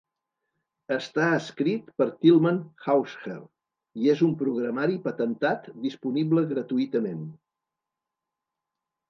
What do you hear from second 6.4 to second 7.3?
gratuïtament.